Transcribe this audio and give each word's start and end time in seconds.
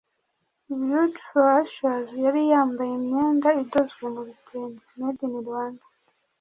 Beauty 0.67 1.19
For 1.27 1.43
Ashes 1.59 2.07
yari 2.25 2.41
yambaye 2.51 2.91
imyenda 2.99 3.49
idozwe 3.63 4.03
mu 4.15 4.21
bitenge 4.27 4.79
(Made 4.97 5.21
in 5.27 5.35
Rwanda) 5.43 5.83